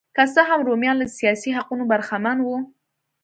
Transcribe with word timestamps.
که 0.15 0.23
څه 0.33 0.41
هم 0.49 0.59
رومیان 0.69 0.95
له 0.99 1.07
سیاسي 1.17 1.49
حقونو 1.57 1.83
برخمن 1.91 2.37
وو 2.41 2.57